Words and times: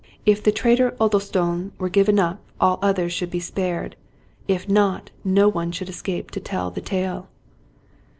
If 0.25 0.41
the 0.41 0.51
traitor" 0.51 0.95
Oddlestone" 0.99 1.73
were 1.77 1.87
given 1.87 2.17
up, 2.17 2.41
all 2.59 2.79
others 2.81 3.13
should 3.13 3.29
be 3.29 3.39
spared; 3.39 3.95
if 4.47 4.67
not, 4.67 5.11
no 5.23 5.47
one 5.47 5.71
should 5.71 5.89
escape 5.89 6.31
to 6.31 6.39
tell 6.39 6.71
the 6.71 6.81
tale. 6.81 7.29